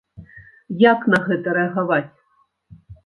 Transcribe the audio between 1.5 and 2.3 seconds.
рэагаваць?